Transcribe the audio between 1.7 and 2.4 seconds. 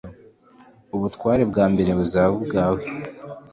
mbere buzaba